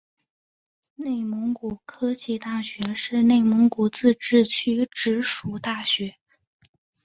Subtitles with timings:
[0.95, 6.15] 内蒙古科技大学是内蒙古自治区直属大学。